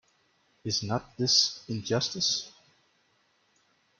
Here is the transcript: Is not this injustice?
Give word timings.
Is 0.63 0.81
not 0.81 1.15
this 1.19 1.63
injustice? 1.67 2.49